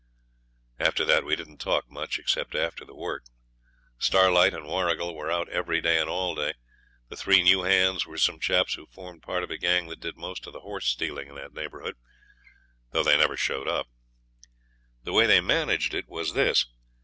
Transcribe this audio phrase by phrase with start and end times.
[0.79, 3.25] After that we didn't talk much except about the work.
[3.99, 6.53] Starlight and Warrigal were out every day and all day.
[7.09, 10.17] The three new hands were some chaps who formed part of a gang that did
[10.17, 11.97] most of the horse stealing in that neighbourhood,
[12.89, 13.85] though they never showed up.
[15.03, 16.65] The way they managed it was this.